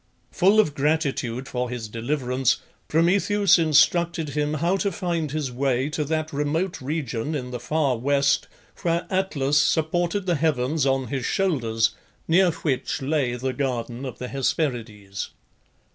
[0.31, 2.57] Full of gratitude for his deliverance,
[2.87, 7.95] Prometheus instructed him how to find his way to that remote region in the far
[7.99, 8.47] West
[8.81, 11.91] where Atlas supported the heavens on his shoulders,
[12.27, 15.29] near which lay the Garden of the Hesperides.